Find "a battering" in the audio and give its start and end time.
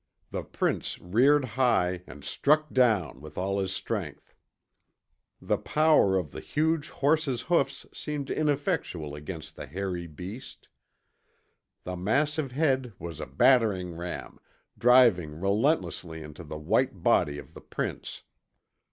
13.19-13.93